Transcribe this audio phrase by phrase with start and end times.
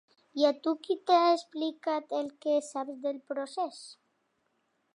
[0.41, 3.83] I a tu qui t’ha explicat el que saps del procés?